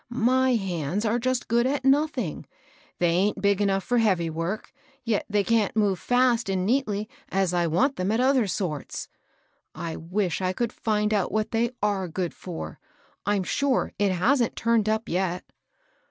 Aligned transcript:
My 0.09 0.55
hands 0.55 1.05
are 1.05 1.19
just 1.19 1.47
good 1.47 1.67
at 1.67 1.85
nothing! 1.85 2.47
They 2.97 3.09
aint 3.11 3.39
big 3.39 3.61
enough 3.61 3.83
for 3.83 3.99
heavy 3.99 4.31
work, 4.31 4.71
yet 5.03 5.27
they 5.29 5.43
can't 5.43 5.75
move 5.75 5.99
fest 5.99 6.49
and 6.49 6.65
neatly 6.65 7.07
as 7.29 7.53
I 7.53 7.67
want 7.67 7.97
them 7.97 8.11
at 8.11 8.19
other 8.19 8.47
sorts. 8.47 9.09
I 9.75 9.95
wish 9.95 10.41
I 10.41 10.53
could 10.53 10.73
find 10.73 11.13
out 11.13 11.31
what 11.31 11.51
they 11.51 11.69
are 11.83 12.07
good 12.07 12.33
for. 12.33 12.79
I'm 13.27 13.43
sure 13.43 13.93
it 13.99 14.11
hasn't 14.13 14.55
turned 14.55 14.89
up 14.89 15.07
yet." 15.07 15.43